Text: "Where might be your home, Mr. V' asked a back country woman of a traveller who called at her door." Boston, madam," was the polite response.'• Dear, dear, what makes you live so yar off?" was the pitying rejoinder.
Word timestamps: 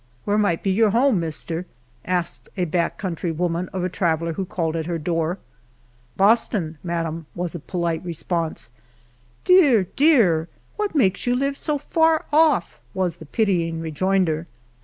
"Where 0.25 0.39
might 0.39 0.63
be 0.63 0.71
your 0.71 0.89
home, 0.89 1.21
Mr. 1.21 1.65
V' 1.65 1.69
asked 2.05 2.49
a 2.57 2.65
back 2.65 2.97
country 2.97 3.31
woman 3.31 3.69
of 3.71 3.83
a 3.83 3.87
traveller 3.87 4.33
who 4.33 4.45
called 4.45 4.75
at 4.75 4.87
her 4.87 4.97
door." 4.97 5.37
Boston, 6.17 6.79
madam," 6.83 7.27
was 7.35 7.53
the 7.53 7.59
polite 7.59 8.03
response.'• 8.03 8.71
Dear, 9.43 9.83
dear, 9.95 10.47
what 10.75 10.95
makes 10.95 11.27
you 11.27 11.35
live 11.35 11.55
so 11.55 11.79
yar 11.95 12.25
off?" 12.33 12.79
was 12.95 13.17
the 13.17 13.27
pitying 13.27 13.79
rejoinder. 13.79 14.47